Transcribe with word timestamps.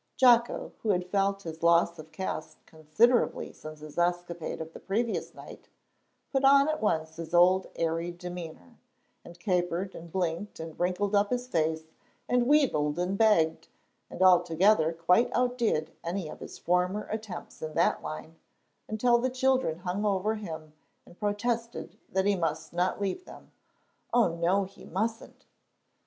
Jocko, 0.17 0.71
who 0.81 0.89
had 0.89 1.07
felt 1.11 1.43
his 1.43 1.61
loss 1.61 1.99
of 1.99 2.11
caste 2.11 2.57
considerably 2.65 3.53
since 3.53 3.81
his 3.81 3.99
escapade 3.99 4.59
of 4.59 4.73
the 4.73 4.79
previous 4.79 5.35
night, 5.35 5.69
put 6.31 6.43
on 6.43 6.67
at 6.67 6.81
once 6.81 7.17
his 7.17 7.35
old 7.35 7.67
airy 7.75 8.11
demeanor, 8.11 8.79
and 9.23 9.39
capered 9.39 9.93
and 9.93 10.11
blinked 10.11 10.59
and 10.59 10.79
wrinkled 10.79 11.13
up 11.13 11.29
his 11.29 11.47
face, 11.47 11.83
and 12.27 12.47
wheedled 12.47 12.97
and 12.97 13.15
begged, 13.19 13.67
and 14.09 14.23
altogether 14.23 14.91
quite 14.91 15.29
outdid 15.35 15.91
any 16.03 16.27
of 16.29 16.39
his 16.39 16.57
former 16.57 17.07
attempts 17.11 17.61
in 17.61 17.75
that 17.75 18.01
line, 18.01 18.37
until 18.87 19.19
the 19.19 19.29
children 19.29 19.77
hung 19.81 20.03
over 20.03 20.33
him 20.33 20.73
and 21.05 21.19
protested 21.19 21.99
that 22.11 22.25
he 22.25 22.35
must 22.35 22.73
not 22.73 22.99
leave 22.99 23.25
them. 23.25 23.51
Oh, 24.11 24.29
no, 24.29 24.63
he 24.63 24.83
mustn't! 24.83 25.45